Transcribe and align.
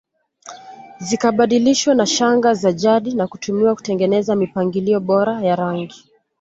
Zikabadilishwa 0.99 1.95
na 1.95 2.05
shanga 2.05 2.53
za 2.53 2.71
jadi 2.71 3.13
na 3.15 3.27
kutumiwa 3.27 3.75
kutengeneza 3.75 4.35
mipangilio 4.35 4.99
bora 4.99 5.41
ya 5.41 5.55
rangi 5.55 6.05